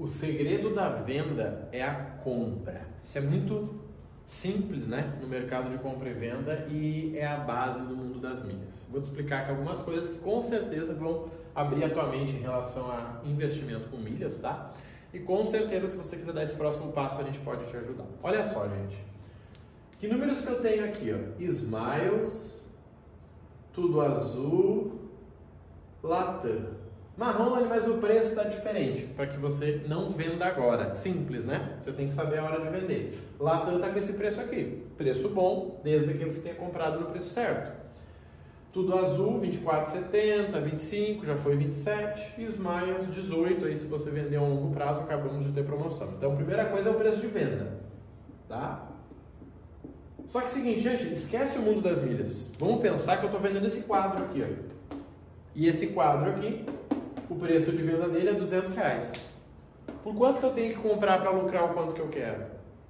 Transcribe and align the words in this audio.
O 0.00 0.08
segredo 0.08 0.74
da 0.74 0.88
venda 0.88 1.68
é 1.70 1.82
a 1.82 1.94
compra. 1.94 2.86
Isso 3.04 3.18
é 3.18 3.20
muito 3.20 3.78
simples, 4.26 4.86
né, 4.86 5.18
no 5.20 5.28
mercado 5.28 5.68
de 5.68 5.76
compra 5.76 6.08
e 6.08 6.14
venda 6.14 6.66
e 6.70 7.18
é 7.18 7.26
a 7.26 7.36
base 7.36 7.84
do 7.84 7.94
mundo 7.94 8.18
das 8.18 8.42
milhas. 8.42 8.86
Vou 8.90 8.98
te 8.98 9.04
explicar 9.04 9.42
aqui 9.42 9.50
algumas 9.50 9.82
coisas 9.82 10.14
que 10.14 10.20
com 10.20 10.40
certeza 10.40 10.94
vão 10.94 11.28
abrir 11.54 11.84
a 11.84 11.90
tua 11.90 12.06
mente 12.06 12.32
em 12.32 12.40
relação 12.40 12.90
a 12.90 13.20
investimento 13.26 13.90
com 13.90 13.98
milhas, 13.98 14.38
tá? 14.38 14.72
E 15.12 15.18
com 15.18 15.44
certeza, 15.44 15.88
se 15.88 15.98
você 15.98 16.16
quiser 16.16 16.32
dar 16.32 16.44
esse 16.44 16.56
próximo 16.56 16.92
passo, 16.92 17.20
a 17.20 17.24
gente 17.24 17.40
pode 17.40 17.66
te 17.66 17.76
ajudar. 17.76 18.06
Olha 18.22 18.42
só, 18.42 18.66
gente. 18.68 19.04
Que 19.98 20.08
números 20.08 20.40
que 20.40 20.48
eu 20.48 20.62
tenho 20.62 20.82
aqui, 20.82 21.12
ó? 21.12 21.42
Smiles, 21.42 22.66
tudo 23.70 24.00
azul, 24.00 25.10
Latam. 26.02 26.79
Marrom, 27.20 27.66
mas 27.68 27.86
o 27.86 27.98
preço 27.98 28.30
está 28.30 28.44
diferente, 28.44 29.02
para 29.14 29.26
que 29.26 29.36
você 29.36 29.82
não 29.86 30.08
venda 30.08 30.46
agora. 30.46 30.94
Simples, 30.94 31.44
né? 31.44 31.76
Você 31.78 31.92
tem 31.92 32.08
que 32.08 32.14
saber 32.14 32.38
a 32.38 32.44
hora 32.44 32.62
de 32.62 32.70
vender. 32.70 33.18
Latam 33.38 33.76
está 33.76 33.90
com 33.90 33.98
esse 33.98 34.14
preço 34.14 34.40
aqui. 34.40 34.86
Preço 34.96 35.28
bom, 35.28 35.82
desde 35.84 36.14
que 36.14 36.24
você 36.24 36.40
tenha 36.40 36.54
comprado 36.54 36.98
no 36.98 37.10
preço 37.10 37.28
certo. 37.34 37.78
Tudo 38.72 38.96
azul, 38.96 39.38
24,70, 39.38 40.62
25, 40.62 41.26
já 41.26 41.36
foi 41.36 41.56
27. 41.56 42.40
E 42.40 42.44
Smiles, 42.44 43.06
18, 43.12 43.66
aí 43.66 43.78
se 43.78 43.84
você 43.84 44.08
vender 44.08 44.36
a 44.36 44.40
longo 44.40 44.72
prazo, 44.72 45.00
acabamos 45.00 45.44
de 45.44 45.52
ter 45.52 45.66
promoção. 45.66 46.14
Então, 46.16 46.32
a 46.32 46.36
primeira 46.36 46.64
coisa 46.70 46.88
é 46.88 46.92
o 46.92 46.94
preço 46.94 47.20
de 47.20 47.26
venda, 47.26 47.80
tá? 48.48 48.88
Só 50.26 50.38
que 50.38 50.46
é 50.46 50.48
o 50.48 50.52
seguinte, 50.52 50.80
gente, 50.80 51.12
esquece 51.12 51.58
o 51.58 51.60
mundo 51.60 51.82
das 51.82 52.00
milhas. 52.00 52.50
Vamos 52.58 52.80
pensar 52.80 53.18
que 53.18 53.24
eu 53.24 53.28
estou 53.28 53.42
vendendo 53.42 53.66
esse 53.66 53.82
quadro 53.82 54.24
aqui, 54.24 54.42
ó. 54.42 54.70
E 55.54 55.66
esse 55.66 55.88
quadro 55.88 56.30
aqui, 56.30 56.64
o 57.30 57.36
preço 57.36 57.70
de 57.70 57.82
venda 57.82 58.08
dele 58.08 58.30
é 58.30 58.32
200 58.32 58.72
reais. 58.72 59.30
Por 60.02 60.14
quanto 60.16 60.40
que 60.40 60.46
eu 60.46 60.50
tenho 60.50 60.74
que 60.74 60.80
comprar 60.80 61.20
para 61.20 61.30
lucrar 61.30 61.64
o 61.64 61.74
quanto 61.74 61.94
que 61.94 62.00
eu 62.00 62.08
quero? 62.08 62.42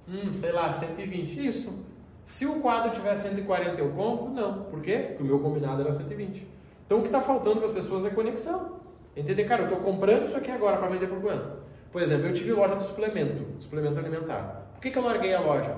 Hum, 0.09 0.33
sei 0.33 0.51
lá, 0.51 0.71
120. 0.71 1.47
Isso. 1.47 1.85
Se 2.25 2.47
o 2.47 2.59
quadro 2.59 2.91
tiver 2.91 3.15
140 3.15 3.79
eu 3.79 3.91
compro? 3.91 4.29
Não. 4.29 4.63
Por 4.63 4.81
quê? 4.81 5.05
Porque 5.09 5.23
o 5.23 5.25
meu 5.25 5.39
combinado 5.39 5.81
era 5.81 5.91
120. 5.91 6.47
Então 6.85 6.97
o 6.97 7.01
que 7.01 7.07
está 7.07 7.21
faltando 7.21 7.57
para 7.57 7.65
as 7.65 7.71
pessoas 7.71 8.03
é 8.03 8.09
conexão. 8.09 8.79
Entender, 9.15 9.43
cara, 9.43 9.63
eu 9.63 9.67
estou 9.67 9.79
comprando 9.81 10.25
isso 10.25 10.37
aqui 10.37 10.49
agora 10.49 10.77
para 10.77 10.87
vender 10.87 11.07
por 11.07 11.21
quanto? 11.21 11.61
Por 11.91 12.01
exemplo, 12.01 12.27
eu 12.27 12.33
tive 12.33 12.51
loja 12.53 12.75
de 12.75 12.83
suplemento, 12.83 13.61
suplemento 13.61 13.99
alimentar. 13.99 14.69
Por 14.73 14.81
que, 14.81 14.89
que 14.89 14.97
eu 14.97 15.03
larguei 15.03 15.33
a 15.35 15.41
loja? 15.41 15.75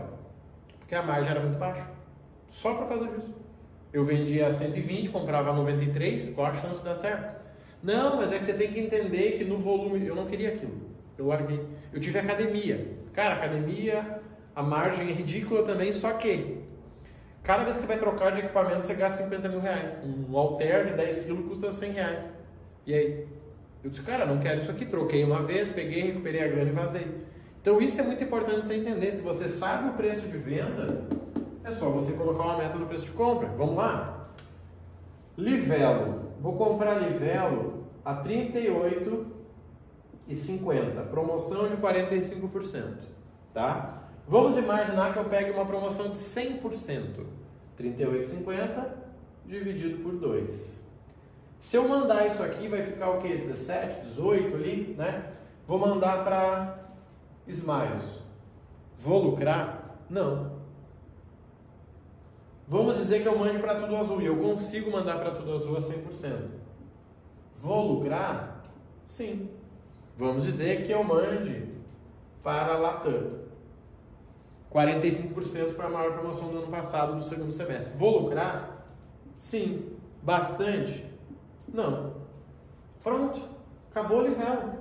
Porque 0.80 0.96
a 0.96 1.02
margem 1.02 1.32
era 1.32 1.40
muito 1.42 1.58
baixa. 1.58 1.88
Só 2.50 2.76
por 2.76 2.88
causa 2.88 3.08
disso. 3.08 3.34
Eu 3.92 4.06
vendia 4.06 4.52
120, 4.52 5.10
comprava 5.10 5.52
93, 5.54 6.30
qual 6.34 6.48
a 6.48 6.54
chance 6.54 6.80
de 6.80 6.86
dar 6.86 6.96
certo? 6.96 7.43
Não, 7.84 8.16
mas 8.16 8.32
é 8.32 8.40
que 8.40 8.46
você 8.46 8.54
tem 8.54 8.72
que 8.72 8.80
entender 8.80 9.38
que 9.38 9.44
no 9.44 9.58
volume, 9.58 10.08
eu 10.08 10.16
não 10.16 10.26
queria 10.26 10.50
aquilo. 10.50 10.72
Eu 11.18 11.28
larguei. 11.28 11.60
Eu 11.92 12.00
tive 12.00 12.18
academia. 12.18 12.88
Cara, 13.12 13.36
academia, 13.36 14.22
a 14.56 14.64
margem 14.64 15.10
é 15.10 15.12
ridícula 15.12 15.64
também, 15.64 15.92
só 15.92 16.14
que 16.14 16.64
cada 17.44 17.64
vez 17.64 17.76
que 17.76 17.82
você 17.82 17.88
vai 17.88 18.00
trocar 18.00 18.32
de 18.32 18.40
equipamento, 18.40 18.88
você 18.88 18.94
gasta 18.94 19.24
50 19.24 19.50
mil 19.50 19.60
reais. 19.60 20.00
Um 20.02 20.36
alter 20.38 20.86
de 20.86 20.94
10 20.94 21.26
quilos 21.26 21.46
custa 21.46 21.74
100 21.74 21.92
reais. 21.92 22.30
E 22.88 22.94
aí? 22.94 23.28
Eu 23.84 23.90
disse, 23.90 24.02
cara, 24.02 24.26
não 24.26 24.40
quero 24.40 24.62
isso 24.62 24.72
aqui. 24.72 24.86
Troquei 24.86 25.24
uma 25.26 25.44
vez, 25.44 25.70
peguei, 25.70 26.04
recuperei 26.04 26.42
a 26.42 26.48
grana 26.48 26.70
e 26.70 26.74
vazei. 26.74 27.06
Então 27.62 27.82
isso 27.82 28.00
é 28.00 28.04
muito 28.04 28.24
importante 28.24 28.66
você 28.66 28.76
entender. 28.76 29.12
Se 29.12 29.22
você 29.22 29.50
sabe 29.50 29.90
o 29.90 29.94
preço 29.94 30.26
de 30.28 30.38
venda, 30.38 31.06
é 31.66 31.72
só 31.72 31.90
você 31.90 32.14
colocar 32.14 32.44
uma 32.44 32.58
meta 32.58 32.78
no 32.78 32.86
preço 32.86 33.06
de 33.06 33.12
compra. 33.12 33.50
Vamos 33.50 33.76
lá? 33.76 34.30
Livelo. 35.38 36.32
Vou 36.40 36.54
comprar 36.58 36.96
livelo 36.96 37.73
a 38.04 38.14
R$ 38.14 38.52
38,50. 38.52 41.08
Promoção 41.10 41.70
de 41.70 41.78
45%. 41.78 43.14
Tá? 43.54 44.10
Vamos 44.28 44.58
imaginar 44.58 45.14
que 45.14 45.20
eu 45.20 45.26
pegue 45.26 45.52
uma 45.52 45.66
promoção 45.66 46.10
de 46.10 46.18
100%. 46.18 47.24
38,50 47.80 49.04
dividido 49.46 50.04
por 50.04 50.14
2. 50.14 50.84
Se 51.60 51.78
eu 51.78 51.88
mandar 51.88 52.28
isso 52.28 52.44
aqui, 52.44 52.68
vai 52.68 52.84
ficar 52.84 53.12
o 53.12 53.20
quê? 53.20 53.38
17, 53.38 54.02
18 54.08 54.56
ali, 54.56 54.96
né? 54.98 55.32
Vou 55.66 55.80
mandar 55.80 56.24
para 56.24 56.78
Smiles. 57.48 58.22
Vou 59.00 59.24
lucrar? 59.24 59.98
Não. 60.10 60.62
Vamos 62.68 62.98
dizer 62.98 63.22
que 63.22 63.28
eu 63.28 63.38
mande 63.38 63.60
para 63.60 63.76
tudo 63.76 63.96
azul 63.96 64.22
e 64.22 64.26
eu 64.26 64.38
consigo 64.38 64.92
mandar 64.92 65.20
para 65.20 65.32
tudo 65.32 65.54
azul 65.54 65.78
a 65.78 65.80
100%. 65.80 66.63
Vou 67.64 67.94
lucrar? 67.94 68.62
Sim. 69.06 69.50
Vamos 70.18 70.44
dizer 70.44 70.86
que 70.86 70.92
eu 70.92 71.02
mande 71.02 71.66
para 72.44 72.74
a 72.74 72.78
Latam. 72.78 73.40
45% 74.70 75.74
foi 75.74 75.86
a 75.86 75.90
maior 75.90 76.12
promoção 76.12 76.50
do 76.50 76.58
ano 76.58 76.68
passado, 76.68 77.16
do 77.16 77.24
segundo 77.24 77.54
semestre. 77.54 77.96
Vou 77.96 78.24
lucrar? 78.24 78.86
Sim. 79.38 79.96
Bastante? 80.22 81.10
Não. 81.74 82.16
Pronto. 83.02 83.48
Acabou 83.92 84.20
o 84.20 84.28
livelo. 84.28 84.74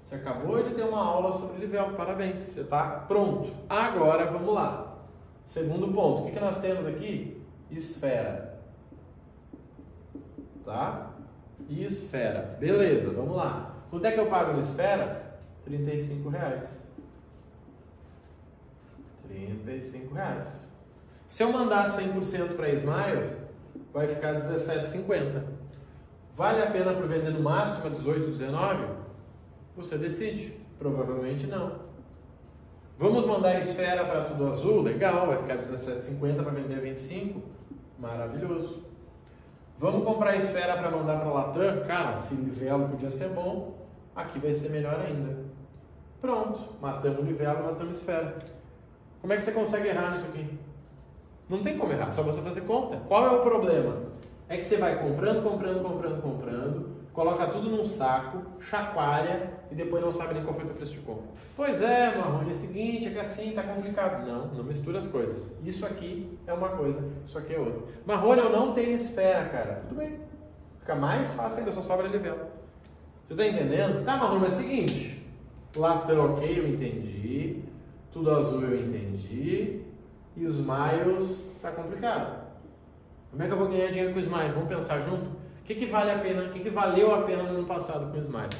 Você 0.00 0.14
acabou 0.14 0.62
de 0.62 0.74
ter 0.76 0.84
uma 0.84 1.04
aula 1.04 1.32
sobre 1.32 1.58
livelo. 1.58 1.96
Parabéns. 1.96 2.38
Você 2.38 2.60
está 2.60 3.06
pronto. 3.08 3.50
Agora 3.68 4.30
vamos 4.30 4.54
lá. 4.54 4.98
Segundo 5.44 5.92
ponto. 5.92 6.22
O 6.22 6.26
que, 6.26 6.30
que 6.30 6.40
nós 6.40 6.60
temos 6.60 6.86
aqui? 6.86 7.42
Esfera. 7.72 8.60
Tá? 10.64 11.17
Esfera. 11.68 12.56
Beleza, 12.58 13.10
vamos 13.10 13.36
lá. 13.36 13.76
Quanto 13.90 14.04
é 14.04 14.12
que 14.12 14.20
eu 14.20 14.28
pago 14.28 14.52
na 14.52 14.60
esfera? 14.60 15.38
35 15.64 16.28
reais. 16.28 16.68
35 19.28 20.14
reais. 20.14 20.68
Se 21.26 21.42
eu 21.42 21.52
mandar 21.52 21.86
100% 21.88 22.56
para 22.56 22.70
Smiles, 22.70 23.36
vai 23.92 24.08
ficar 24.08 24.34
17,50. 24.34 25.42
Vale 26.34 26.62
a 26.62 26.70
pena 26.70 26.94
para 26.94 27.06
vender 27.06 27.30
no 27.30 27.40
máximo 27.40 27.86
a 27.86 27.90
18, 27.90 28.30
19? 28.30 28.84
Você 29.76 29.98
decide. 29.98 30.56
Provavelmente 30.78 31.46
não. 31.46 31.88
Vamos 32.96 33.26
mandar 33.26 33.50
a 33.50 33.58
esfera 33.58 34.04
para 34.04 34.24
tudo 34.24 34.46
azul? 34.46 34.82
Legal, 34.82 35.26
vai 35.26 35.38
ficar 35.38 35.58
17,50 35.58 36.42
para 36.42 36.52
vender 36.52 36.76
a 36.76 36.80
25? 36.80 37.42
Maravilhoso. 37.98 38.87
Vamos 39.78 40.04
comprar 40.04 40.36
esfera 40.36 40.76
para 40.76 40.90
mandar 40.90 41.20
para 41.20 41.30
Latam? 41.30 41.86
Cara, 41.86 42.20
se 42.20 42.34
livelo 42.34 42.88
podia 42.88 43.10
ser 43.10 43.28
bom, 43.28 43.74
aqui 44.14 44.40
vai 44.40 44.52
ser 44.52 44.70
melhor 44.70 45.00
ainda. 45.00 45.36
Pronto, 46.20 46.58
matamos 46.80 47.24
livelo, 47.24 47.62
matamos 47.62 47.98
esfera. 47.98 48.38
Como 49.20 49.32
é 49.32 49.36
que 49.36 49.42
você 49.42 49.52
consegue 49.52 49.88
errar 49.88 50.12
nisso 50.12 50.26
aqui? 50.26 50.58
Não 51.48 51.62
tem 51.62 51.78
como 51.78 51.92
errar, 51.92 52.10
só 52.10 52.24
você 52.24 52.42
fazer 52.42 52.62
conta. 52.62 52.96
Qual 53.06 53.24
é 53.24 53.30
o 53.30 53.42
problema? 53.42 53.96
É 54.48 54.56
que 54.56 54.64
você 54.64 54.78
vai 54.78 54.98
comprando, 55.00 55.44
comprando, 55.44 55.82
comprando, 55.82 56.22
comprando, 56.22 56.97
coloca 57.18 57.48
tudo 57.48 57.68
num 57.68 57.84
saco, 57.84 58.44
chacoalha 58.60 59.52
e 59.72 59.74
depois 59.74 60.00
não 60.00 60.12
sabe 60.12 60.34
nem 60.34 60.44
qual 60.44 60.54
foi 60.54 60.62
o 60.62 60.66
teu 60.68 60.76
preço 60.76 60.92
de 60.92 61.00
compra. 61.00 61.24
Pois 61.56 61.82
é, 61.82 62.16
Marrone, 62.16 62.50
é 62.50 62.52
o 62.52 62.56
seguinte, 62.56 63.08
é 63.08 63.10
que 63.10 63.18
assim, 63.18 63.50
tá 63.50 63.64
complicado. 63.64 64.24
Não, 64.24 64.46
não 64.54 64.62
mistura 64.62 64.98
as 64.98 65.06
coisas. 65.08 65.52
Isso 65.64 65.84
aqui 65.84 66.38
é 66.46 66.52
uma 66.52 66.68
coisa, 66.68 67.02
isso 67.26 67.36
aqui 67.36 67.56
é 67.56 67.58
outra. 67.58 67.92
Marrone, 68.06 68.40
eu 68.40 68.50
não 68.50 68.72
tenho 68.72 68.92
esfera, 68.92 69.48
cara. 69.48 69.82
Tudo 69.88 69.98
bem. 69.98 70.20
Fica 70.78 70.94
mais 70.94 71.34
fácil 71.34 71.58
ainda, 71.58 71.72
só 71.72 71.82
sobra 71.82 72.06
livelo. 72.06 72.38
Você 73.26 73.34
tá 73.34 73.48
entendendo? 73.48 74.04
Tá, 74.04 74.16
Marrone, 74.16 74.42
mas 74.42 74.52
é 74.52 74.56
o 74.56 74.60
seguinte. 74.62 75.26
Latão, 75.74 76.34
ok, 76.34 76.56
eu 76.56 76.68
entendi. 76.68 77.64
Tudo 78.12 78.30
azul 78.30 78.62
eu 78.62 78.80
entendi. 78.80 79.82
Smiles 80.36 81.58
tá 81.60 81.72
complicado. 81.72 82.46
Como 83.32 83.42
é 83.42 83.46
que 83.48 83.52
eu 83.52 83.58
vou 83.58 83.66
ganhar 83.66 83.88
dinheiro 83.88 84.14
com 84.14 84.20
Smiles? 84.20 84.54
Vamos 84.54 84.68
pensar 84.68 85.00
junto? 85.00 85.47
O 85.68 85.70
que, 85.70 85.74
que 85.74 85.84
vale 85.84 86.10
a 86.10 86.18
pena? 86.18 86.44
O 86.44 86.48
que, 86.48 86.60
que 86.60 86.70
valeu 86.70 87.14
a 87.14 87.24
pena 87.24 87.42
no 87.42 87.58
ano 87.58 87.66
passado 87.66 88.10
com 88.10 88.16
Smiles? 88.16 88.58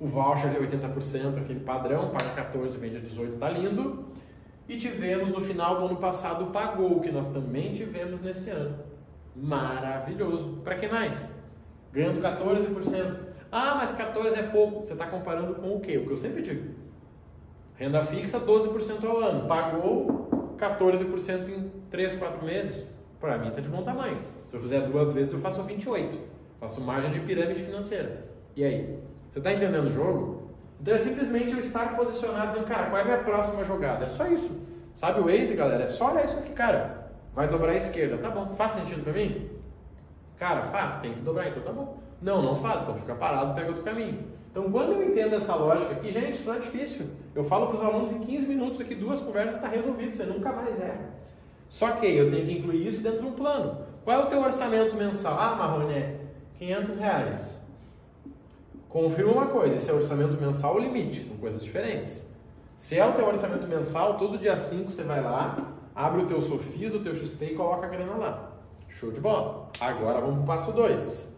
O 0.00 0.08
voucher 0.08 0.50
de 0.50 0.58
80%, 0.76 1.38
aquele 1.38 1.60
padrão, 1.60 2.10
paga 2.10 2.30
14, 2.30 2.78
vende 2.78 2.96
a 2.96 2.98
18, 3.00 3.38
tá 3.38 3.48
lindo. 3.48 4.06
E 4.68 4.76
tivemos 4.76 5.30
no 5.30 5.40
final 5.40 5.78
do 5.78 5.86
ano 5.86 5.98
passado 5.98 6.46
o 6.46 6.50
Pagou, 6.50 6.98
que 6.98 7.12
nós 7.12 7.30
também 7.30 7.72
tivemos 7.74 8.22
nesse 8.22 8.50
ano. 8.50 8.76
Maravilhoso. 9.36 10.60
Para 10.64 10.74
que 10.74 10.88
mais? 10.88 11.32
Ganhando 11.92 12.20
14%. 12.20 13.18
Ah, 13.52 13.76
mas 13.76 13.92
14 13.92 14.36
é 14.36 14.42
pouco. 14.42 14.84
Você 14.84 14.94
está 14.94 15.06
comparando 15.06 15.54
com 15.54 15.76
o 15.76 15.80
quê? 15.80 15.96
O 15.98 16.06
que 16.06 16.10
eu 16.10 16.16
sempre 16.16 16.42
digo. 16.42 16.74
Renda 17.76 18.02
fixa, 18.02 18.40
12% 18.40 19.04
ao 19.04 19.18
ano. 19.18 19.46
Pagou 19.46 20.56
14% 20.58 21.48
em 21.50 21.70
3, 21.88 22.14
4 22.14 22.44
meses. 22.44 22.84
Para 23.20 23.38
mim 23.38 23.50
está 23.50 23.60
de 23.60 23.68
bom 23.68 23.84
tamanho. 23.84 24.18
Se 24.48 24.56
eu 24.56 24.60
fizer 24.60 24.80
duas 24.88 25.14
vezes, 25.14 25.32
eu 25.32 25.38
faço 25.38 25.62
28. 25.62 26.32
Faço 26.62 26.80
margem 26.80 27.10
de 27.10 27.18
pirâmide 27.18 27.60
financeira. 27.60 28.24
E 28.54 28.64
aí? 28.64 28.96
Você 29.28 29.40
está 29.40 29.52
entendendo 29.52 29.88
o 29.88 29.90
jogo? 29.90 30.52
Então 30.80 30.94
é 30.94 30.98
simplesmente 30.98 31.50
eu 31.50 31.58
estar 31.58 31.96
posicionado 31.96 32.52
dizendo, 32.52 32.68
cara, 32.68 32.86
qual 32.86 32.98
é 32.98 33.00
a 33.00 33.04
minha 33.04 33.18
próxima 33.18 33.64
jogada? 33.64 34.04
É 34.04 34.08
só 34.08 34.28
isso. 34.28 34.60
Sabe 34.94 35.18
o 35.18 35.24
Waze, 35.24 35.56
galera? 35.56 35.82
É 35.82 35.88
só 35.88 36.12
olhar 36.12 36.24
isso 36.24 36.38
aqui, 36.38 36.52
cara. 36.52 37.10
Vai 37.34 37.48
dobrar 37.48 37.72
a 37.72 37.76
esquerda. 37.76 38.16
Tá 38.16 38.30
bom. 38.30 38.54
Faz 38.54 38.72
sentido 38.72 39.02
para 39.02 39.12
mim? 39.12 39.50
Cara, 40.38 40.62
faz. 40.66 41.00
Tem 41.00 41.12
que 41.12 41.20
dobrar, 41.20 41.48
então 41.48 41.64
tá 41.64 41.72
bom. 41.72 41.98
Não, 42.20 42.40
não 42.40 42.54
faz. 42.54 42.82
Então 42.82 42.94
fica 42.94 43.16
parado, 43.16 43.54
pega 43.54 43.66
outro 43.66 43.82
caminho. 43.82 44.22
Então, 44.48 44.70
quando 44.70 44.92
eu 44.92 45.02
entendo 45.02 45.34
essa 45.34 45.56
lógica 45.56 45.94
aqui, 45.94 46.12
gente, 46.12 46.34
isso 46.34 46.46
não 46.46 46.54
é 46.54 46.60
difícil. 46.60 47.06
Eu 47.34 47.42
falo 47.42 47.66
para 47.66 47.74
os 47.74 47.82
alunos 47.82 48.12
em 48.12 48.20
15 48.20 48.46
minutos 48.46 48.80
aqui, 48.80 48.94
duas 48.94 49.18
conversas, 49.18 49.56
está 49.56 49.66
resolvido, 49.66 50.14
você 50.14 50.24
nunca 50.24 50.52
mais 50.52 50.80
erra. 50.80 51.10
Só 51.68 51.90
que 51.90 52.06
eu 52.06 52.30
tenho 52.30 52.46
que 52.46 52.58
incluir 52.58 52.86
isso 52.86 53.02
dentro 53.02 53.20
de 53.20 53.26
um 53.26 53.32
plano. 53.32 53.78
Qual 54.04 54.20
é 54.20 54.22
o 54.22 54.26
teu 54.26 54.40
orçamento 54.40 54.94
mensal? 54.94 55.36
Ah, 55.40 55.56
Marrone, 55.56 55.94
é 55.94 56.21
500 56.62 56.96
reais. 56.96 57.60
Confirma 58.88 59.32
uma 59.32 59.46
coisa, 59.46 59.74
esse 59.74 59.90
é 59.90 59.92
orçamento 59.92 60.40
mensal 60.40 60.74
ou 60.74 60.80
limite, 60.80 61.24
são 61.24 61.36
coisas 61.38 61.64
diferentes. 61.64 62.30
Se 62.76 62.98
é 62.98 63.04
o 63.04 63.14
teu 63.14 63.26
orçamento 63.26 63.66
mensal, 63.66 64.16
todo 64.16 64.38
dia 64.38 64.56
5 64.56 64.92
você 64.92 65.02
vai 65.02 65.20
lá, 65.20 65.56
abre 65.94 66.22
o 66.22 66.26
teu 66.26 66.40
Sofis, 66.40 66.94
o 66.94 67.00
teu 67.00 67.14
XP 67.14 67.46
e 67.46 67.54
coloca 67.54 67.86
a 67.86 67.88
grana 67.88 68.14
lá. 68.14 68.52
Show 68.88 69.10
de 69.10 69.20
bola. 69.20 69.70
Agora 69.80 70.20
vamos 70.20 70.36
para 70.36 70.42
o 70.42 70.46
passo 70.46 70.72
2. 70.72 71.32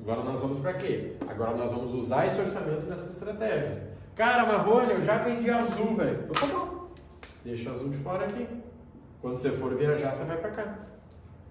Agora 0.00 0.22
nós 0.22 0.40
vamos 0.40 0.60
para 0.60 0.74
quê? 0.74 1.16
Agora 1.26 1.56
nós 1.56 1.72
vamos 1.72 1.92
usar 1.92 2.26
esse 2.26 2.40
orçamento 2.40 2.86
nessas 2.86 3.10
estratégias. 3.12 3.82
Cara, 4.14 4.46
Marrone, 4.46 4.92
eu 4.92 5.02
já 5.02 5.18
vendi 5.18 5.50
azul, 5.50 5.96
velho. 5.96 6.26
Então 6.28 6.48
tá 6.48 6.54
bom. 6.54 6.90
Deixa 7.44 7.70
o 7.70 7.74
azul 7.74 7.88
de 7.88 7.96
fora 7.96 8.26
aqui. 8.26 8.46
Quando 9.20 9.38
você 9.38 9.50
for 9.50 9.74
viajar, 9.74 10.14
você 10.14 10.24
vai 10.24 10.36
para 10.36 10.50
cá. 10.50 10.78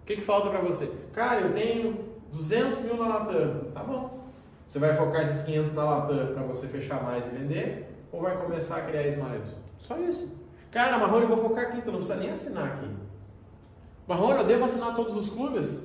O 0.01 0.06
que, 0.06 0.16
que 0.16 0.21
falta 0.21 0.50
para 0.50 0.62
você? 0.62 0.92
Cara, 1.12 1.42
eu 1.42 1.54
tenho 1.54 2.10
200 2.31 2.79
mil 2.79 2.97
na 2.97 3.07
Latam. 3.07 3.71
Tá 3.73 3.83
bom. 3.83 4.19
Você 4.67 4.79
vai 4.79 4.95
focar 4.95 5.23
esses 5.23 5.43
500 5.43 5.73
na 5.73 5.83
Latam 5.83 6.33
para 6.33 6.43
você 6.43 6.67
fechar 6.67 7.03
mais 7.03 7.27
e 7.27 7.35
vender? 7.35 7.89
Ou 8.11 8.21
vai 8.21 8.37
começar 8.37 8.77
a 8.77 8.81
criar 8.81 9.07
smiles? 9.07 9.47
Só 9.77 9.97
isso. 9.97 10.31
Cara, 10.71 10.97
Marrone, 10.99 11.23
eu 11.23 11.35
vou 11.35 11.49
focar 11.49 11.65
aqui, 11.65 11.77
então 11.77 11.91
não 11.91 11.99
precisa 11.99 12.19
nem 12.19 12.29
assinar 12.29 12.67
aqui. 12.67 12.87
Marrone, 14.07 14.39
eu 14.39 14.47
devo 14.47 14.65
assinar 14.65 14.95
todos 14.95 15.15
os 15.15 15.29
clubes? 15.29 15.83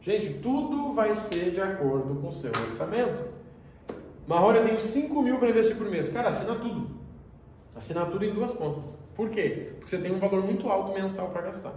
Gente, 0.00 0.34
tudo 0.34 0.92
vai 0.92 1.14
ser 1.14 1.50
de 1.50 1.60
acordo 1.60 2.20
com 2.20 2.28
o 2.28 2.32
seu 2.32 2.50
orçamento. 2.50 3.28
Marrone, 4.26 4.58
eu 4.58 4.66
tenho 4.66 4.80
5 4.80 5.22
mil 5.22 5.38
para 5.38 5.50
investir 5.50 5.76
por 5.76 5.88
mês. 5.88 6.08
Cara, 6.08 6.30
assina 6.30 6.54
tudo. 6.56 6.90
Assina 7.74 8.06
tudo 8.06 8.24
em 8.24 8.32
duas 8.32 8.52
pontas. 8.52 8.98
Por 9.14 9.30
quê? 9.30 9.72
Porque 9.76 9.90
você 9.90 9.98
tem 9.98 10.12
um 10.12 10.18
valor 10.18 10.42
muito 10.44 10.68
alto 10.68 10.92
mensal 10.92 11.30
para 11.30 11.42
gastar. 11.42 11.74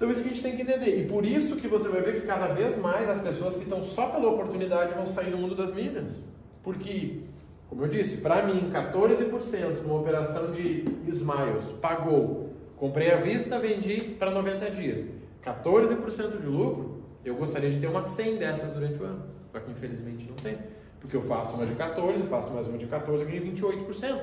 Então 0.00 0.10
isso 0.10 0.22
que 0.22 0.28
a 0.28 0.32
gente 0.32 0.42
tem 0.42 0.56
que 0.56 0.62
entender. 0.62 0.98
E 0.98 1.06
por 1.06 1.26
isso 1.26 1.56
que 1.56 1.68
você 1.68 1.86
vai 1.90 2.00
ver 2.00 2.22
que 2.22 2.26
cada 2.26 2.54
vez 2.54 2.78
mais 2.78 3.06
as 3.06 3.20
pessoas 3.20 3.56
que 3.56 3.64
estão 3.64 3.84
só 3.84 4.08
pela 4.08 4.30
oportunidade 4.30 4.94
vão 4.94 5.06
sair 5.06 5.30
do 5.30 5.36
mundo 5.36 5.54
das 5.54 5.74
milhas. 5.74 6.24
Porque, 6.62 7.24
como 7.68 7.84
eu 7.84 7.88
disse, 7.88 8.22
para 8.22 8.46
mim, 8.46 8.70
14% 8.72 9.82
numa 9.82 10.00
operação 10.00 10.52
de 10.52 10.86
Smiles 11.06 11.66
pagou. 11.82 12.48
Comprei 12.78 13.10
à 13.10 13.16
vista, 13.16 13.58
vendi 13.58 14.00
para 14.18 14.30
90 14.30 14.70
dias. 14.70 15.06
14% 15.44 16.40
de 16.40 16.46
lucro, 16.46 17.02
eu 17.22 17.34
gostaria 17.34 17.70
de 17.70 17.78
ter 17.78 17.86
umas 17.86 18.08
100 18.08 18.36
dessas 18.36 18.72
durante 18.72 18.98
o 19.02 19.04
ano, 19.04 19.22
só 19.52 19.60
que 19.60 19.70
infelizmente 19.70 20.26
não 20.26 20.36
tem. 20.36 20.56
Porque 20.98 21.14
eu 21.14 21.20
faço 21.20 21.56
uma 21.56 21.66
de 21.66 21.74
14, 21.74 22.22
faço 22.22 22.50
mais 22.54 22.66
uma 22.66 22.78
de 22.78 22.86
14 22.86 23.22
e 23.22 23.26
ganho 23.26 23.52
28%. 23.52 24.22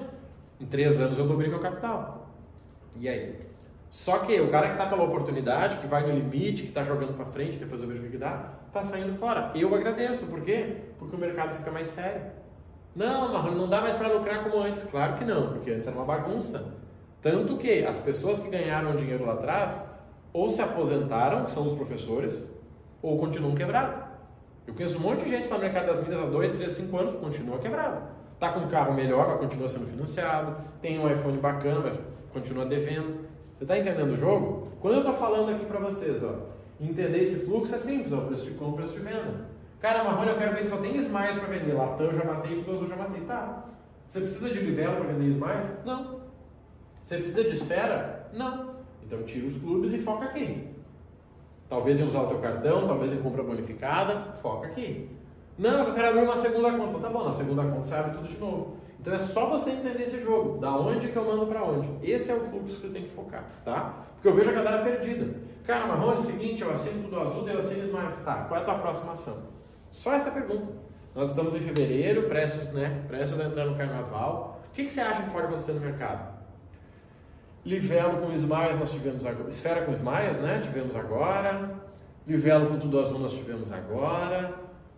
Em 0.59 0.65
3 0.65 1.01
anos 1.01 1.19
eu 1.19 1.27
dobrei 1.27 1.47
meu 1.47 1.59
capital. 1.59 2.33
E 2.99 3.07
aí? 3.07 3.35
Só 3.89 4.19
que 4.19 4.39
o 4.39 4.51
cara 4.51 4.67
que 4.67 4.73
está 4.73 4.85
pela 4.85 5.03
oportunidade, 5.03 5.77
que 5.77 5.87
vai 5.87 6.05
no 6.05 6.13
limite, 6.13 6.63
que 6.63 6.69
está 6.69 6.83
jogando 6.83 7.15
para 7.15 7.25
frente, 7.25 7.57
depois 7.57 7.81
eu 7.81 7.87
vejo 7.87 8.05
o 8.05 8.09
que 8.09 8.17
dá, 8.17 8.53
está 8.67 8.83
saindo 8.85 9.17
fora. 9.17 9.51
Eu 9.55 9.73
agradeço, 9.73 10.25
por 10.25 10.41
quê? 10.41 10.77
Porque 10.99 11.15
o 11.15 11.19
mercado 11.19 11.55
fica 11.55 11.71
mais 11.71 11.87
sério. 11.89 12.21
Não, 12.95 13.31
Marrone, 13.31 13.55
não 13.55 13.69
dá 13.69 13.79
mais 13.79 13.95
para 13.95 14.07
lucrar 14.09 14.43
como 14.43 14.61
antes. 14.61 14.83
Claro 14.83 15.15
que 15.15 15.23
não, 15.23 15.53
porque 15.53 15.71
antes 15.71 15.87
era 15.87 15.95
uma 15.95 16.05
bagunça. 16.05 16.75
Tanto 17.21 17.57
que 17.57 17.85
as 17.85 17.99
pessoas 17.99 18.39
que 18.39 18.49
ganharam 18.49 18.95
dinheiro 18.95 19.25
lá 19.25 19.33
atrás, 19.33 19.83
ou 20.33 20.49
se 20.49 20.61
aposentaram, 20.61 21.45
que 21.45 21.51
são 21.51 21.65
os 21.65 21.73
professores, 21.73 22.51
ou 23.01 23.17
continuam 23.17 23.55
quebrados. 23.55 23.99
Eu 24.65 24.73
conheço 24.73 24.97
um 24.97 25.01
monte 25.01 25.23
de 25.23 25.29
gente 25.29 25.49
no 25.49 25.59
mercado 25.59 25.85
das 25.85 26.03
milhas 26.03 26.21
há 26.21 26.25
2, 26.25 26.53
3, 26.53 26.71
5 26.71 26.97
anos, 26.97 27.15
continua 27.15 27.57
quebrado. 27.57 28.01
Está 28.33 28.49
com 28.49 28.59
um 28.61 28.67
carro 28.67 28.93
melhor, 28.93 29.27
mas 29.29 29.39
continua 29.39 29.69
sendo 29.69 29.87
financiado. 29.87 30.57
Tem 30.81 30.99
um 30.99 31.11
iPhone 31.11 31.37
bacana, 31.37 31.79
mas 31.79 31.97
continua 32.33 32.65
devendo. 32.65 33.26
Você 33.57 33.63
está 33.63 33.77
entendendo 33.77 34.11
o 34.11 34.15
jogo? 34.15 34.67
Quando 34.79 34.95
eu 34.95 34.99
estou 34.99 35.15
falando 35.15 35.49
aqui 35.49 35.65
para 35.65 35.79
vocês, 35.79 36.23
ó, 36.23 36.35
entender 36.79 37.19
esse 37.19 37.45
fluxo 37.45 37.73
é 37.73 37.79
simples, 37.79 38.13
ó, 38.13 38.21
preço 38.21 38.45
de 38.45 38.51
compra, 38.51 38.83
preço 38.83 38.93
de 38.93 38.99
venda. 38.99 39.47
Cara, 39.79 40.03
Marrone, 40.03 40.29
eu 40.29 40.37
quero 40.37 40.55
vender, 40.55 40.69
só 40.69 40.77
tem 40.77 40.95
Smiles 40.95 41.39
para 41.39 41.47
vender. 41.47 41.73
Latam 41.73 42.05
eu 42.05 42.13
já 42.13 42.23
matei, 42.23 42.63
tudo 42.63 42.83
eu 42.83 42.87
já 42.87 42.95
matei. 42.95 43.21
Tá. 43.21 43.65
Você 44.07 44.21
precisa 44.21 44.49
de 44.49 44.59
livela 44.59 44.95
para 44.97 45.11
vender 45.11 45.29
Smile? 45.31 45.69
Não. 45.83 46.21
Você 47.03 47.17
precisa 47.17 47.43
de 47.43 47.55
esfera? 47.55 48.29
Não. 48.33 48.75
Então 49.03 49.23
tira 49.23 49.47
os 49.47 49.57
clubes 49.57 49.91
e 49.93 49.99
foca 49.99 50.25
aqui. 50.25 50.67
Talvez 51.67 51.99
em 51.99 52.07
usar 52.07 52.21
o 52.21 52.27
teu 52.27 52.39
cartão, 52.39 52.87
talvez 52.87 53.11
em 53.11 53.17
compra 53.17 53.41
bonificada, 53.41 54.33
foca 54.41 54.67
aqui. 54.67 55.09
Não, 55.57 55.87
eu 55.87 55.93
quero 55.95 56.09
abrir 56.09 56.23
uma 56.23 56.37
segunda 56.37 56.71
conta. 56.71 56.99
Tá 56.99 57.09
bom, 57.09 57.23
na 57.23 57.33
segunda 57.33 57.63
conta 57.63 57.83
você 57.83 57.95
abre 57.95 58.11
tudo 58.11 58.27
de 58.27 58.37
novo. 58.37 58.77
Então 58.99 59.13
é 59.13 59.19
só 59.19 59.49
você 59.49 59.71
entender 59.71 60.03
esse 60.03 60.19
jogo. 60.21 60.59
Da 60.59 60.75
onde 60.75 61.09
que 61.09 61.15
eu 61.15 61.25
mando 61.25 61.47
para 61.47 61.63
onde. 61.63 61.89
Esse 62.01 62.31
é 62.31 62.35
o 62.35 62.41
fluxo 62.41 62.79
que 62.81 62.87
eu 62.87 62.93
tenho 62.93 63.05
que 63.05 63.13
focar, 63.13 63.45
tá? 63.63 64.05
Porque 64.15 64.27
eu 64.27 64.33
vejo 64.33 64.49
a 64.49 64.53
galera 64.53 64.83
perdida. 64.83 65.33
Cara, 65.65 65.85
Marrone, 65.85 66.21
seguinte, 66.21 66.61
eu 66.61 66.71
assino 66.71 67.03
tudo 67.03 67.19
azul, 67.19 67.43
daí 67.43 67.53
eu 67.53 67.59
assino 67.59 67.83
Smart. 67.83 68.23
Tá, 68.23 68.45
qual 68.45 68.59
é 68.59 68.63
a 68.63 68.65
tua 68.65 68.75
próxima 68.75 69.13
ação? 69.13 69.37
Só 69.91 70.13
essa 70.13 70.31
pergunta. 70.31 70.73
Nós 71.13 71.29
estamos 71.29 71.55
em 71.55 71.59
fevereiro, 71.59 72.23
prestes, 72.23 72.71
né? 72.71 73.03
Prestes 73.07 73.39
a 73.39 73.45
entrar 73.45 73.65
no 73.65 73.75
carnaval. 73.75 74.61
O 74.69 74.73
que, 74.73 74.85
que 74.85 74.91
você 74.91 75.01
acha 75.01 75.23
que 75.23 75.31
pode 75.31 75.47
acontecer 75.47 75.73
no 75.73 75.81
mercado? 75.81 76.37
Livelo 77.65 78.19
com 78.19 78.31
Smiles 78.31 78.79
nós 78.79 78.91
tivemos 78.91 79.25
agora. 79.25 79.49
Esfera 79.49 79.81
com 79.83 79.91
Smiles, 79.91 80.39
né? 80.39 80.61
Tivemos 80.63 80.95
agora. 80.95 81.71
Livelo 82.25 82.67
com 82.67 82.79
tudo 82.79 82.99
azul 82.99 83.19
nós 83.19 83.33
tivemos 83.33 83.71
agora. 83.71 84.53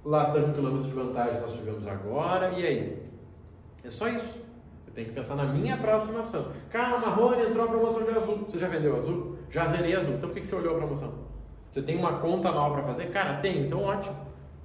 Latam 0.06 0.54
quilômetros 0.54 0.86
de 0.86 0.92
vantagem 0.92 1.42
nós 1.42 1.54
tivemos 1.54 1.88
agora. 1.88 2.52
E 2.52 2.66
aí? 2.66 3.04
É 3.90 3.92
só 3.92 4.08
isso. 4.08 4.38
Eu 4.86 4.94
tenho 4.94 5.08
que 5.08 5.16
pensar 5.16 5.36
na 5.36 5.46
minha 5.46 5.76
próxima 5.76 6.20
ação. 6.20 6.52
Cara, 6.70 7.00
Marrone 7.00 7.42
entrou 7.42 7.66
a 7.66 7.68
promoção 7.68 8.04
de 8.04 8.12
azul. 8.12 8.46
Você 8.48 8.60
já 8.60 8.68
vendeu 8.68 8.96
azul? 8.96 9.40
Já 9.50 9.66
zerei 9.66 9.96
azul. 9.96 10.14
Então 10.14 10.30
por 10.30 10.36
que 10.36 10.46
você 10.46 10.56
olhou 10.56 10.76
a 10.76 10.78
promoção? 10.78 11.12
Você 11.72 11.82
tem 11.82 11.98
uma 11.98 12.20
conta 12.20 12.52
nova 12.52 12.76
para 12.76 12.84
fazer? 12.84 13.08
Cara, 13.08 13.40
tem, 13.40 13.66
então 13.66 13.82
ótimo. 13.82 14.16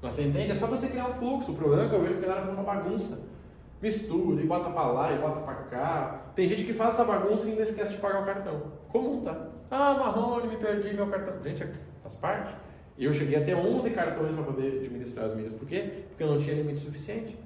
Mas 0.03 0.15
você 0.15 0.25
entende? 0.25 0.51
É 0.51 0.55
só 0.55 0.67
você 0.67 0.89
criar 0.89 1.09
um 1.09 1.15
fluxo. 1.15 1.53
O 1.53 1.55
problema 1.55 1.85
é 1.85 1.89
que 1.89 1.95
eu 1.95 2.03
vejo 2.03 2.19
que 2.19 2.25
a 2.27 2.29
galera 2.29 2.45
faz 2.45 2.59
uma 2.59 2.65
bagunça 2.65 3.35
mistura 3.81 4.43
e 4.43 4.47
bota 4.47 4.69
para 4.69 4.87
lá 4.89 5.13
e 5.13 5.19
bota 5.19 5.41
para 5.41 5.55
cá. 5.55 6.23
Tem 6.37 6.47
gente 6.47 6.65
que 6.65 6.75
faz 6.75 6.95
essa 6.95 7.05
bagunça 7.05 7.47
e 7.47 7.53
ainda 7.53 7.63
esquece 7.63 7.93
de 7.93 7.99
pagar 7.99 8.21
o 8.21 8.27
cartão. 8.27 8.73
Comum, 8.91 9.23
tá? 9.23 9.49
Ah, 9.71 9.95
Marrone, 9.95 10.49
me 10.49 10.57
perdi 10.59 10.93
meu 10.93 11.07
cartão. 11.07 11.43
Gente, 11.43 11.63
é, 11.63 11.73
faz 12.03 12.15
parte. 12.15 12.55
Eu 12.99 13.13
cheguei 13.15 13.43
a 13.43 13.45
ter 13.45 13.55
11 13.55 13.89
cartões 13.91 14.35
para 14.35 14.45
poder 14.45 14.81
administrar 14.81 15.25
as 15.25 15.35
milhas. 15.35 15.55
Por 15.55 15.67
quê? 15.67 16.05
Porque 16.11 16.23
eu 16.23 16.29
não 16.29 16.39
tinha 16.39 16.55
limite 16.57 16.81
suficiente. 16.81 17.39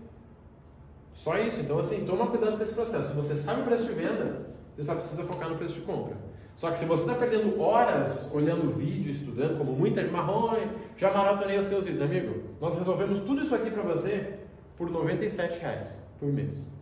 Só 1.19 1.37
isso. 1.37 1.61
Então, 1.61 1.81
assim, 1.81 2.07
toma 2.07 2.29
cuidado 2.29 2.57
com 2.57 2.63
esse 2.63 2.73
processo. 2.73 3.09
Se 3.09 3.17
você 3.17 3.35
sabe 3.35 3.63
o 3.63 3.65
preço 3.65 3.87
de 3.87 3.93
venda, 3.93 4.47
você 4.77 4.85
só 4.85 4.95
precisa 4.95 5.25
focar 5.25 5.51
no 5.51 5.57
preço 5.57 5.75
de 5.75 5.81
compra. 5.81 6.17
Só 6.55 6.71
que 6.71 6.79
se 6.79 6.85
você 6.85 7.03
está 7.03 7.15
perdendo 7.17 7.61
horas 7.61 8.31
olhando 8.33 8.73
vídeo, 8.77 9.13
estudando, 9.13 9.59
como 9.59 9.73
muita 9.73 10.01
Marrone, 10.05 10.71
já 10.97 11.13
maratonei 11.13 11.59
os 11.59 11.67
seus 11.67 11.85
vídeos, 11.85 12.03
amigo. 12.03 12.45
Nós 12.61 12.77
resolvemos 12.77 13.21
tudo 13.23 13.43
isso 13.43 13.53
aqui 13.53 13.69
para 13.69 13.83
você 13.83 14.39
por 14.77 14.89
97 14.89 15.59
reais 15.59 15.99
por 16.21 16.33
mês. 16.33 16.73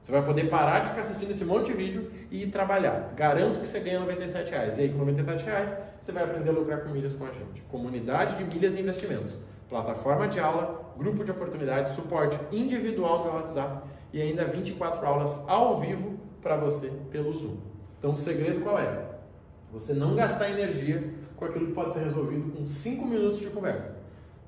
Você 0.00 0.10
vai 0.10 0.24
poder 0.24 0.50
parar 0.50 0.80
de 0.80 0.88
ficar 0.88 1.02
assistindo 1.02 1.30
esse 1.30 1.44
monte 1.44 1.66
de 1.66 1.74
vídeo 1.74 2.10
e 2.32 2.42
ir 2.42 2.50
trabalhar. 2.50 3.12
Garanto 3.14 3.60
que 3.60 3.68
você 3.68 3.78
ganha 3.78 4.00
97 4.00 4.50
reais. 4.50 4.76
E 4.78 4.82
aí, 4.82 4.88
com 4.88 4.98
97 4.98 5.44
reais, 5.44 5.70
você 6.00 6.10
vai 6.10 6.24
aprender 6.24 6.50
a 6.50 6.52
lucrar 6.52 6.80
com 6.80 6.90
milhas 6.90 7.14
com 7.14 7.24
a 7.24 7.30
gente. 7.30 7.62
Comunidade 7.70 8.34
de 8.36 8.52
milhas 8.52 8.74
e 8.74 8.80
investimentos. 8.80 9.40
Plataforma 9.72 10.28
de 10.28 10.38
aula, 10.38 10.84
grupo 10.98 11.24
de 11.24 11.30
oportunidades, 11.30 11.94
suporte 11.94 12.38
individual 12.52 13.20
no 13.20 13.24
meu 13.24 13.34
WhatsApp 13.36 13.88
e 14.12 14.20
ainda 14.20 14.44
24 14.44 15.06
aulas 15.06 15.42
ao 15.48 15.80
vivo 15.80 16.18
para 16.42 16.58
você 16.58 16.92
pelo 17.10 17.32
Zoom. 17.32 17.56
Então, 17.98 18.10
o 18.10 18.16
segredo 18.16 18.60
qual 18.60 18.78
é? 18.78 19.06
Você 19.72 19.94
não 19.94 20.14
gastar 20.14 20.50
energia 20.50 21.14
com 21.36 21.46
aquilo 21.46 21.68
que 21.68 21.72
pode 21.72 21.94
ser 21.94 22.00
resolvido 22.00 22.52
com 22.52 22.66
5 22.66 23.06
minutos 23.06 23.38
de 23.38 23.46
conversa. 23.46 23.96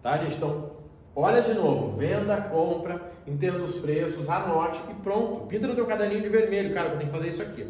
Tá, 0.03 0.19
gente? 0.19 0.37
Então, 0.37 0.73
olha 1.17 1.41
de 1.41 1.55
novo. 1.55 1.97
Venda, 1.97 2.43
compra 2.43 3.15
entenda 3.27 3.63
os 3.63 3.77
preços, 3.77 4.29
anote 4.29 4.79
e 4.91 4.95
pronto. 4.95 5.47
Pinta 5.47 5.67
no 5.67 5.75
teu 5.75 5.87
caderninho 5.87 6.21
de 6.21 6.29
vermelho, 6.29 6.75
cara, 6.75 6.91
eu 6.91 6.99
tenho 6.99 7.11
que 7.11 7.17
fazer 7.17 7.29
isso 7.31 7.41
aqui. 7.41 7.67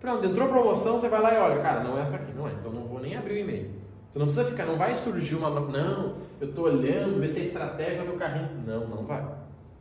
Pronto, 0.00 0.26
entrou 0.26 0.48
promoção, 0.48 0.98
você 0.98 1.10
vai 1.10 1.20
lá 1.20 1.34
e 1.34 1.38
olha, 1.38 1.60
cara, 1.60 1.84
não 1.84 1.98
é 1.98 2.02
essa 2.02 2.16
aqui, 2.16 2.32
não 2.32 2.48
é, 2.48 2.52
então 2.52 2.72
não 2.72 2.84
vou 2.84 3.00
nem 3.00 3.16
abrir 3.16 3.34
o 3.34 3.38
e-mail. 3.38 3.70
Você 4.10 4.18
não 4.18 4.26
precisa 4.26 4.44
ficar, 4.44 4.66
não 4.66 4.76
vai 4.76 4.96
surgir 4.96 5.36
uma, 5.36 5.48
não, 5.50 6.16
eu 6.40 6.48
estou 6.48 6.64
olhando, 6.64 7.20
ver 7.20 7.28
se 7.28 7.40
a 7.40 7.42
estratégia 7.44 8.02
do 8.02 8.14
carrinho. 8.14 8.48
Não, 8.66 8.88
não 8.88 9.04
vai. 9.04 9.24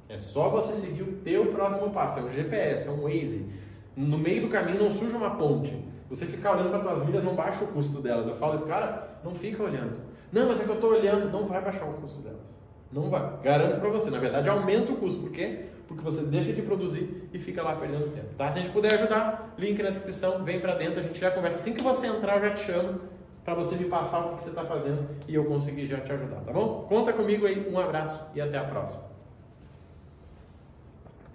É 0.07 0.19
só 0.19 0.49
você 0.49 0.75
seguir 0.75 1.01
o 1.01 1.13
teu 1.17 1.47
próximo 1.47 1.89
passo, 1.89 2.19
é 2.19 2.23
um 2.23 2.31
GPS, 2.31 2.87
é 2.87 2.91
um 2.91 3.01
Waze. 3.01 3.49
No 3.95 4.17
meio 4.19 4.43
do 4.43 4.47
caminho 4.47 4.83
não 4.83 4.91
surge 4.91 5.15
uma 5.15 5.31
ponte. 5.31 5.83
Você 6.09 6.25
ficar 6.25 6.53
olhando 6.53 6.69
para 6.69 6.79
tuas 6.79 7.05
milhas 7.05 7.23
não 7.23 7.35
baixa 7.35 7.63
o 7.63 7.67
custo 7.67 8.01
delas. 8.01 8.27
Eu 8.27 8.35
falo 8.35 8.55
isso, 8.55 8.65
cara, 8.65 9.19
não 9.23 9.33
fica 9.33 9.63
olhando. 9.63 9.99
Não, 10.31 10.47
mas 10.47 10.61
é 10.61 10.63
que 10.63 10.69
eu 10.69 10.75
estou 10.75 10.91
olhando, 10.91 11.31
não 11.31 11.47
vai 11.47 11.61
baixar 11.61 11.85
o 11.85 11.93
custo 11.93 12.21
delas. 12.21 12.57
Não 12.91 13.09
vai. 13.09 13.37
Garanto 13.43 13.79
para 13.79 13.89
você. 13.89 14.09
Na 14.09 14.19
verdade, 14.19 14.49
aumenta 14.49 14.91
o 14.91 14.95
custo. 14.95 15.21
Por 15.21 15.31
quê? 15.31 15.65
Porque 15.87 16.03
você 16.03 16.23
deixa 16.23 16.53
de 16.53 16.61
produzir 16.61 17.29
e 17.33 17.39
fica 17.39 17.61
lá 17.61 17.75
perdendo 17.75 18.13
tempo. 18.13 18.33
Tá? 18.37 18.51
Se 18.51 18.59
a 18.59 18.61
gente 18.61 18.71
puder 18.71 18.93
ajudar, 18.93 19.53
link 19.57 19.81
na 19.81 19.89
descrição, 19.89 20.43
vem 20.43 20.59
para 20.59 20.75
dentro, 20.75 20.99
a 20.99 21.03
gente 21.03 21.19
já 21.19 21.29
conversa. 21.29 21.59
Assim 21.59 21.73
que 21.73 21.83
você 21.83 22.07
entrar, 22.07 22.37
eu 22.37 22.49
já 22.49 22.55
te 22.55 22.65
chamo 22.65 22.99
para 23.43 23.53
você 23.53 23.75
me 23.75 23.85
passar 23.85 24.19
o 24.19 24.37
que 24.37 24.43
você 24.43 24.49
está 24.49 24.63
fazendo 24.65 25.07
e 25.27 25.35
eu 25.35 25.45
conseguir 25.45 25.85
já 25.85 25.99
te 25.99 26.11
ajudar, 26.11 26.41
tá 26.41 26.51
bom? 26.51 26.85
Conta 26.87 27.13
comigo 27.13 27.45
aí, 27.45 27.67
um 27.71 27.79
abraço 27.79 28.25
e 28.35 28.41
até 28.41 28.57
a 28.57 28.63
próxima. 28.63 29.08